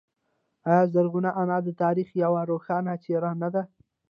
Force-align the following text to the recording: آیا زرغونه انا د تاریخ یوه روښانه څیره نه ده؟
آیا 0.69 0.83
زرغونه 0.93 1.29
انا 1.41 1.57
د 1.65 1.69
تاریخ 1.81 2.09
یوه 2.23 2.41
روښانه 2.51 2.93
څیره 3.03 3.31
نه 3.41 3.49
ده؟ 3.53 3.63